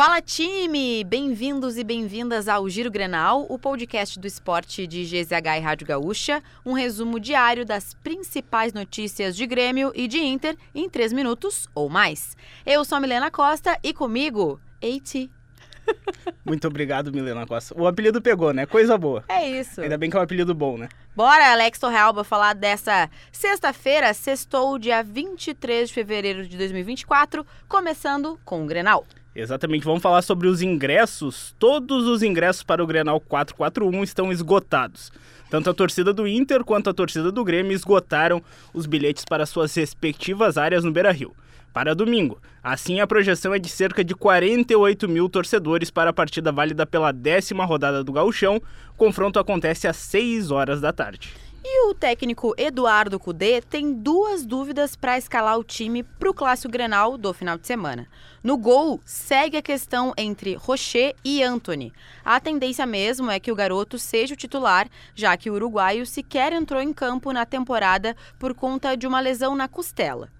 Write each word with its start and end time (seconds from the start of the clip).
Fala 0.00 0.22
time! 0.22 1.04
Bem-vindos 1.04 1.76
e 1.76 1.84
bem-vindas 1.84 2.48
ao 2.48 2.66
Giro 2.70 2.90
Grenal, 2.90 3.44
o 3.50 3.58
podcast 3.58 4.18
do 4.18 4.26
esporte 4.26 4.86
de 4.86 5.04
GZH 5.04 5.58
e 5.58 5.60
Rádio 5.60 5.86
Gaúcha, 5.86 6.42
um 6.64 6.72
resumo 6.72 7.20
diário 7.20 7.66
das 7.66 7.92
principais 7.92 8.72
notícias 8.72 9.36
de 9.36 9.46
Grêmio 9.46 9.92
e 9.94 10.08
de 10.08 10.16
Inter 10.16 10.56
em 10.74 10.88
três 10.88 11.12
minutos 11.12 11.68
ou 11.74 11.90
mais. 11.90 12.34
Eu 12.64 12.82
sou 12.82 12.96
a 12.96 13.00
Milena 13.02 13.30
Costa 13.30 13.78
e 13.82 13.92
comigo, 13.92 14.58
Eiti. 14.80 15.30
Muito 16.46 16.66
obrigado, 16.66 17.12
Milena 17.12 17.46
Costa. 17.46 17.78
O 17.78 17.86
apelido 17.86 18.22
pegou, 18.22 18.54
né? 18.54 18.64
Coisa 18.64 18.96
boa. 18.96 19.22
É 19.28 19.46
isso. 19.46 19.82
Ainda 19.82 19.98
bem 19.98 20.08
que 20.08 20.16
é 20.16 20.20
um 20.20 20.22
apelido 20.22 20.54
bom, 20.54 20.78
né? 20.78 20.88
Bora, 21.14 21.52
Alex 21.52 21.78
Torrealba, 21.78 22.24
falar 22.24 22.54
dessa 22.54 23.10
sexta-feira, 23.30 24.14
sextou, 24.14 24.78
dia 24.78 25.02
23 25.02 25.88
de 25.88 25.94
fevereiro 25.94 26.48
de 26.48 26.56
2024, 26.56 27.46
começando 27.68 28.40
com 28.46 28.64
o 28.64 28.66
Grenal. 28.66 29.04
Exatamente, 29.34 29.84
vamos 29.84 30.02
falar 30.02 30.22
sobre 30.22 30.48
os 30.48 30.60
ingressos. 30.60 31.54
Todos 31.58 32.06
os 32.06 32.22
ingressos 32.22 32.64
para 32.64 32.82
o 32.82 32.86
Grenal 32.86 33.20
441 33.20 34.02
estão 34.02 34.32
esgotados. 34.32 35.12
Tanto 35.48 35.70
a 35.70 35.74
torcida 35.74 36.12
do 36.12 36.26
Inter 36.26 36.64
quanto 36.64 36.90
a 36.90 36.94
torcida 36.94 37.30
do 37.30 37.44
Grêmio 37.44 37.72
esgotaram 37.72 38.42
os 38.74 38.86
bilhetes 38.86 39.24
para 39.24 39.46
suas 39.46 39.74
respectivas 39.74 40.58
áreas 40.58 40.82
no 40.82 40.90
Beira-Rio. 40.90 41.34
Para 41.72 41.94
domingo. 41.94 42.40
Assim, 42.62 42.98
a 42.98 43.06
projeção 43.06 43.54
é 43.54 43.58
de 43.58 43.68
cerca 43.68 44.02
de 44.02 44.14
48 44.14 45.08
mil 45.08 45.28
torcedores 45.28 45.90
para 45.90 46.10
a 46.10 46.12
partida 46.12 46.50
válida 46.50 46.84
pela 46.84 47.12
décima 47.12 47.64
rodada 47.64 48.02
do 48.02 48.12
Gauchão. 48.12 48.56
O 48.92 48.96
confronto 48.96 49.38
acontece 49.38 49.86
às 49.86 49.96
6 49.96 50.50
horas 50.50 50.80
da 50.80 50.92
tarde. 50.92 51.32
E 51.62 51.88
o 51.88 51.94
técnico 51.94 52.54
Eduardo 52.56 53.20
Cudê 53.20 53.60
tem 53.60 53.92
duas 53.92 54.46
dúvidas 54.46 54.96
para 54.96 55.18
escalar 55.18 55.58
o 55.58 55.64
time 55.64 56.02
para 56.02 56.30
o 56.30 56.34
Clássico 56.34 56.72
Grenal 56.72 57.18
do 57.18 57.34
final 57.34 57.58
de 57.58 57.66
semana. 57.66 58.08
No 58.42 58.56
gol, 58.56 58.98
segue 59.04 59.58
a 59.58 59.62
questão 59.62 60.14
entre 60.16 60.54
Rocher 60.54 61.14
e 61.22 61.42
Anthony. 61.42 61.92
A 62.24 62.40
tendência 62.40 62.86
mesmo 62.86 63.30
é 63.30 63.38
que 63.38 63.52
o 63.52 63.54
garoto 63.54 63.98
seja 63.98 64.32
o 64.32 64.36
titular, 64.36 64.88
já 65.14 65.36
que 65.36 65.50
o 65.50 65.54
uruguaio 65.54 66.06
sequer 66.06 66.54
entrou 66.54 66.80
em 66.80 66.94
campo 66.94 67.30
na 67.30 67.44
temporada 67.44 68.16
por 68.38 68.54
conta 68.54 68.96
de 68.96 69.06
uma 69.06 69.20
lesão 69.20 69.54
na 69.54 69.68
costela. 69.68 70.30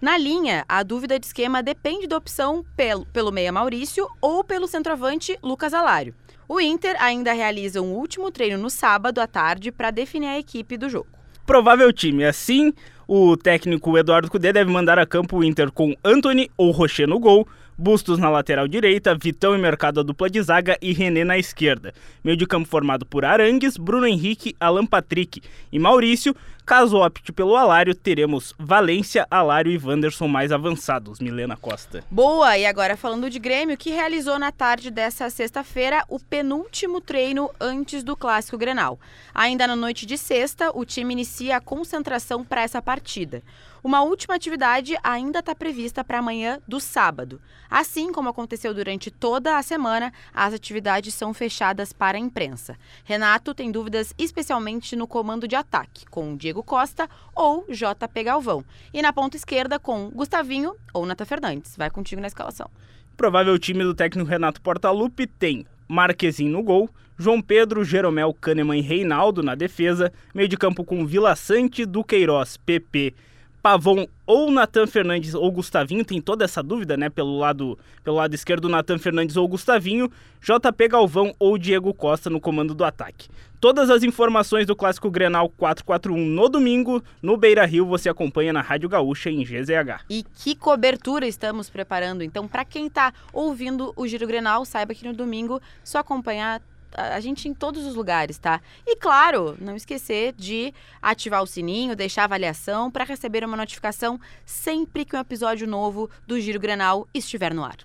Na 0.00 0.16
linha, 0.16 0.64
a 0.68 0.84
dúvida 0.84 1.18
de 1.18 1.26
esquema 1.26 1.60
depende 1.60 2.06
da 2.06 2.16
opção 2.16 2.64
pelo, 2.76 3.04
pelo 3.06 3.32
meia 3.32 3.50
Maurício 3.50 4.08
ou 4.20 4.44
pelo 4.44 4.68
centroavante 4.68 5.36
Lucas 5.42 5.74
Alário. 5.74 6.14
O 6.48 6.58
Inter 6.58 6.96
ainda 6.98 7.34
realiza 7.34 7.82
um 7.82 7.92
último 7.92 8.30
treino 8.30 8.56
no 8.56 8.70
sábado 8.70 9.20
à 9.20 9.26
tarde 9.26 9.70
para 9.70 9.90
definir 9.90 10.28
a 10.28 10.38
equipe 10.38 10.78
do 10.78 10.88
jogo. 10.88 11.08
Provável 11.44 11.92
time. 11.92 12.24
Assim, 12.24 12.72
o 13.06 13.36
técnico 13.36 13.98
Eduardo 13.98 14.30
Cudê 14.30 14.50
deve 14.50 14.70
mandar 14.70 14.98
a 14.98 15.04
campo 15.04 15.36
o 15.36 15.44
Inter 15.44 15.70
com 15.70 15.94
Anthony 16.02 16.50
ou 16.56 16.70
Rocher 16.70 17.06
no 17.06 17.18
gol, 17.18 17.46
Bustos 17.80 18.18
na 18.18 18.28
lateral 18.28 18.66
direita, 18.66 19.14
Vitão 19.14 19.54
e 19.54 19.58
Mercado 19.58 20.00
a 20.00 20.02
dupla 20.02 20.28
de 20.28 20.42
zaga 20.42 20.76
e 20.82 20.92
René 20.92 21.22
na 21.22 21.38
esquerda. 21.38 21.94
Meio 22.24 22.36
de 22.36 22.44
campo 22.44 22.68
formado 22.68 23.06
por 23.06 23.24
Arangues, 23.24 23.76
Bruno 23.76 24.04
Henrique, 24.04 24.56
Alan 24.58 24.84
Patrick 24.84 25.40
e 25.70 25.78
Maurício. 25.78 26.34
Caso 26.66 26.98
opte 26.98 27.32
pelo 27.32 27.56
Alário, 27.56 27.94
teremos 27.94 28.52
Valência, 28.58 29.26
Alário 29.30 29.70
e 29.70 29.78
Wanderson 29.78 30.26
mais 30.26 30.50
avançados. 30.50 31.20
Milena 31.20 31.56
Costa. 31.56 32.04
Boa! 32.10 32.58
E 32.58 32.66
agora 32.66 32.96
falando 32.96 33.30
de 33.30 33.38
Grêmio, 33.38 33.78
que 33.78 33.90
realizou 33.90 34.40
na 34.40 34.50
tarde 34.50 34.90
dessa 34.90 35.30
sexta-feira 35.30 36.04
o 36.08 36.18
penúltimo 36.18 37.00
treino 37.00 37.48
antes 37.60 38.02
do 38.02 38.16
Clássico 38.16 38.58
Grenal. 38.58 38.98
Ainda 39.32 39.68
na 39.68 39.76
noite 39.76 40.04
de 40.04 40.18
sexta, 40.18 40.70
o 40.76 40.84
time 40.84 41.14
inicia 41.14 41.56
a 41.56 41.60
concentração 41.60 42.44
para 42.44 42.62
essa 42.62 42.82
partida. 42.82 43.40
Uma 43.82 44.02
última 44.02 44.34
atividade 44.34 44.96
ainda 45.02 45.38
está 45.38 45.54
prevista 45.54 46.02
para 46.02 46.18
amanhã 46.18 46.60
do 46.66 46.80
sábado. 46.80 47.40
Assim 47.70 48.12
como 48.12 48.28
aconteceu 48.28 48.74
durante 48.74 49.10
toda 49.10 49.56
a 49.56 49.62
semana, 49.62 50.12
as 50.34 50.52
atividades 50.52 51.14
são 51.14 51.32
fechadas 51.32 51.92
para 51.92 52.16
a 52.16 52.20
imprensa. 52.20 52.76
Renato 53.04 53.54
tem 53.54 53.70
dúvidas 53.70 54.12
especialmente 54.18 54.96
no 54.96 55.06
comando 55.06 55.46
de 55.46 55.54
ataque, 55.54 56.06
com 56.06 56.36
Diego 56.36 56.62
Costa 56.62 57.08
ou 57.34 57.64
JP 57.68 58.24
Galvão. 58.24 58.64
E 58.92 59.00
na 59.00 59.12
ponta 59.12 59.36
esquerda 59.36 59.78
com 59.78 60.10
Gustavinho 60.10 60.74
ou 60.92 61.06
Nata 61.06 61.24
Fernandes. 61.24 61.76
Vai 61.76 61.90
contigo 61.90 62.20
na 62.20 62.26
escalação. 62.26 62.68
Provável 63.16 63.58
time 63.58 63.84
do 63.84 63.94
técnico 63.94 64.28
Renato 64.28 64.60
Portaluppi 64.60 65.26
tem 65.26 65.66
Marquezinho 65.88 66.52
no 66.52 66.62
gol, 66.62 66.90
João 67.16 67.40
Pedro, 67.40 67.84
Jeromel, 67.84 68.32
Kahneman 68.34 68.78
e 68.78 68.82
Reinaldo 68.82 69.42
na 69.42 69.54
defesa, 69.54 70.12
meio 70.34 70.48
de 70.48 70.56
campo 70.56 70.84
com 70.84 71.06
Vila 71.06 71.34
Sante, 71.34 71.84
Duqueiroz, 71.84 72.56
PP 72.56 73.14
Pavon 73.62 74.06
ou 74.26 74.50
Natan 74.50 74.86
Fernandes 74.86 75.34
ou 75.34 75.50
Gustavinho, 75.50 76.04
tem 76.04 76.20
toda 76.20 76.44
essa 76.44 76.62
dúvida, 76.62 76.96
né? 76.96 77.08
Pelo 77.08 77.38
lado, 77.38 77.78
pelo 78.04 78.16
lado 78.16 78.34
esquerdo, 78.34 78.68
Natan 78.68 78.98
Fernandes 78.98 79.36
ou 79.36 79.48
Gustavinho, 79.48 80.10
JP 80.40 80.88
Galvão 80.88 81.34
ou 81.38 81.58
Diego 81.58 81.92
Costa 81.92 82.30
no 82.30 82.40
comando 82.40 82.74
do 82.74 82.84
ataque. 82.84 83.28
Todas 83.60 83.90
as 83.90 84.04
informações 84.04 84.66
do 84.66 84.76
Clássico 84.76 85.10
Grenal 85.10 85.48
441 85.48 86.24
no 86.24 86.48
domingo, 86.48 87.02
no 87.20 87.36
Beira 87.36 87.66
Rio, 87.66 87.84
você 87.84 88.08
acompanha 88.08 88.52
na 88.52 88.60
Rádio 88.60 88.88
Gaúcha 88.88 89.30
em 89.30 89.42
GZH. 89.42 90.04
E 90.08 90.22
que 90.22 90.54
cobertura 90.54 91.26
estamos 91.26 91.68
preparando? 91.68 92.22
Então, 92.22 92.46
para 92.46 92.64
quem 92.64 92.86
está 92.86 93.12
ouvindo 93.32 93.92
o 93.96 94.06
Giro 94.06 94.28
Grenal, 94.28 94.64
saiba 94.64 94.94
que 94.94 95.04
no 95.04 95.12
domingo 95.12 95.60
só 95.82 95.98
acompanhar 95.98 96.62
a 96.92 97.20
gente 97.20 97.48
em 97.48 97.54
todos 97.54 97.84
os 97.84 97.94
lugares, 97.94 98.38
tá? 98.38 98.60
E 98.86 98.96
claro, 98.96 99.56
não 99.60 99.76
esquecer 99.76 100.32
de 100.32 100.72
ativar 101.00 101.42
o 101.42 101.46
sininho, 101.46 101.96
deixar 101.96 102.22
a 102.22 102.24
avaliação 102.24 102.90
para 102.90 103.04
receber 103.04 103.44
uma 103.44 103.56
notificação 103.56 104.20
sempre 104.44 105.04
que 105.04 105.16
um 105.16 105.20
episódio 105.20 105.66
novo 105.66 106.10
do 106.26 106.40
Giro 106.40 106.60
Grenal 106.60 107.08
estiver 107.14 107.54
no 107.54 107.64
ar. 107.64 107.76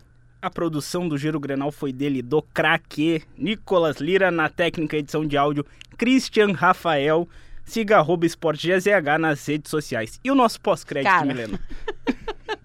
A 0.42 0.50
produção 0.50 1.08
do 1.08 1.18
Giro 1.18 1.40
Grenal 1.40 1.72
foi 1.72 1.94
dele, 1.94 2.22
do 2.22 2.42
craque 2.42 3.24
Nicolas 3.38 3.98
Lira, 3.98 4.30
na 4.30 4.50
técnica 4.50 4.98
edição 4.98 5.26
de 5.26 5.38
áudio 5.38 5.66
Christian 5.98 6.52
Rafael. 6.52 7.30
Siga 7.64 7.98
arroba 7.98 8.26
Esporte 8.26 8.68
GZH 8.68 9.18
nas 9.20 9.46
redes 9.48 9.72
sociais. 9.72 10.20
E 10.22 10.30
o 10.30 10.36
nosso 10.36 10.60
pós-crédito, 10.60 11.26
Milena? 11.26 11.58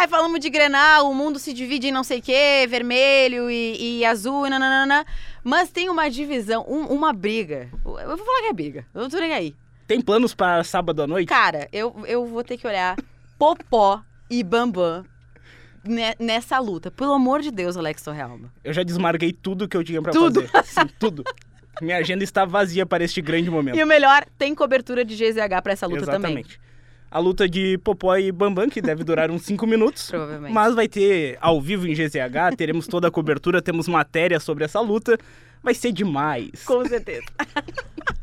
Ai, 0.00 0.08
falamos 0.08 0.40
de 0.40 0.48
Grenal, 0.48 1.10
o 1.10 1.14
mundo 1.14 1.38
se 1.38 1.52
divide 1.52 1.88
em 1.88 1.92
não 1.92 2.02
sei 2.02 2.20
o 2.20 2.22
quê, 2.22 2.66
vermelho 2.66 3.50
e, 3.50 3.98
e 3.98 4.04
azul 4.06 4.46
e 4.46 4.48
nananana. 4.48 5.04
Mas 5.44 5.68
tem 5.68 5.90
uma 5.90 6.08
divisão, 6.08 6.64
um, 6.66 6.86
uma 6.86 7.12
briga. 7.12 7.68
Eu 7.84 8.16
vou 8.16 8.16
falar 8.16 8.40
que 8.40 8.46
é 8.46 8.52
briga, 8.54 8.86
eu 8.94 9.02
não 9.02 9.10
tô 9.10 9.18
nem 9.18 9.34
aí. 9.34 9.54
Tem 9.86 10.00
planos 10.00 10.34
para 10.34 10.64
sábado 10.64 11.02
à 11.02 11.06
noite? 11.06 11.28
Cara, 11.28 11.68
eu, 11.70 11.94
eu 12.06 12.24
vou 12.24 12.42
ter 12.42 12.56
que 12.56 12.66
olhar 12.66 12.96
Popó 13.38 14.00
e 14.30 14.42
Bambam 14.42 15.04
nessa 16.18 16.58
luta. 16.58 16.90
Pelo 16.90 17.12
amor 17.12 17.42
de 17.42 17.50
Deus, 17.50 17.76
Alex 17.76 18.02
Torrealba. 18.02 18.50
Eu 18.64 18.72
já 18.72 18.82
desmarguei 18.82 19.34
tudo 19.34 19.68
que 19.68 19.76
eu 19.76 19.84
tinha 19.84 20.00
pra 20.00 20.12
tudo. 20.12 20.48
fazer. 20.48 20.66
Sim, 20.66 20.88
tudo. 20.98 21.24
Minha 21.82 21.98
agenda 21.98 22.24
está 22.24 22.46
vazia 22.46 22.86
para 22.86 23.04
este 23.04 23.20
grande 23.20 23.50
momento. 23.50 23.76
E 23.76 23.84
o 23.84 23.86
melhor, 23.86 24.24
tem 24.38 24.54
cobertura 24.54 25.04
de 25.04 25.14
GZH 25.14 25.60
para 25.62 25.72
essa 25.74 25.86
luta 25.86 26.04
Exatamente. 26.04 26.22
também. 26.22 26.38
Exatamente 26.40 26.70
a 27.10 27.18
luta 27.18 27.48
de 27.48 27.76
Popó 27.78 28.16
e 28.16 28.30
Bambam, 28.30 28.68
que 28.68 28.80
deve 28.80 29.02
durar 29.02 29.30
uns 29.30 29.42
5 29.42 29.66
minutos. 29.66 30.08
Provavelmente. 30.10 30.52
Mas 30.52 30.74
vai 30.74 30.86
ter 30.86 31.36
ao 31.40 31.60
vivo 31.60 31.86
em 31.86 31.94
GZH, 31.94 32.56
teremos 32.56 32.86
toda 32.86 33.08
a 33.08 33.10
cobertura, 33.10 33.60
temos 33.60 33.88
matéria 33.88 34.38
sobre 34.38 34.64
essa 34.64 34.80
luta. 34.80 35.18
Vai 35.62 35.74
ser 35.74 35.92
demais. 35.92 36.64
Com 36.64 36.84
certeza. 36.86 37.26